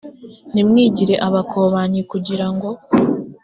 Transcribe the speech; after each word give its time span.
ntimwigire 0.51 1.15
abakobanyi 1.27 1.99
r 2.03 2.07
kugira 2.11 2.47
ngo 2.53 2.69